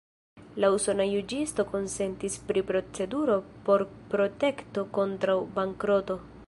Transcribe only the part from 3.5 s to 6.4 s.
por protekto kontraŭ bankroto.